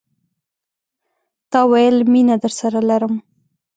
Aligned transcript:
تا 1.51 1.59
ویل، 1.71 1.97
میینه 2.11 2.35
درسره 2.43 2.79
لرم 2.89 3.15